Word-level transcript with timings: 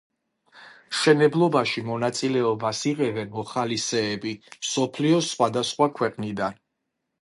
მშენებლობაში 0.93 1.83
მონაწილეობას 1.91 2.81
იღებენ 2.93 3.31
მოხალისეები 3.37 4.35
მსოფლიოს 4.59 5.33
სხვადასხვა 5.37 5.95
ქვეყნიდან. 6.01 6.63